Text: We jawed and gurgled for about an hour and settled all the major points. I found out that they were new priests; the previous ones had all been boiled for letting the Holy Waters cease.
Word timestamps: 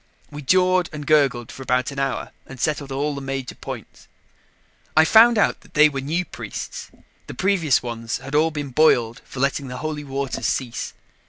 We 0.31 0.41
jawed 0.41 0.89
and 0.91 1.05
gurgled 1.05 1.51
for 1.51 1.61
about 1.61 1.91
an 1.91 1.99
hour 1.99 2.31
and 2.47 2.59
settled 2.59 2.91
all 2.91 3.13
the 3.13 3.21
major 3.21 3.53
points. 3.53 4.07
I 4.97 5.05
found 5.05 5.37
out 5.37 5.61
that 5.61 5.75
they 5.75 5.89
were 5.89 6.01
new 6.01 6.25
priests; 6.25 6.89
the 7.27 7.35
previous 7.35 7.83
ones 7.83 8.17
had 8.17 8.33
all 8.33 8.49
been 8.49 8.69
boiled 8.71 9.21
for 9.25 9.39
letting 9.39 9.67
the 9.67 9.77
Holy 9.77 10.03
Waters 10.03 10.47
cease. 10.47 10.95